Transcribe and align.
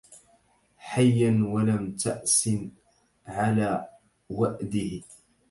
حيا 0.77 1.43
ولم 1.51 1.91
تأس 1.95 2.49
على 3.27 3.89
وأدِه 4.29 5.01